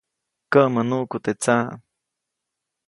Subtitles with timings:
[0.51, 1.67] Käʼmäʼ nuʼku teʼ tsaʼ.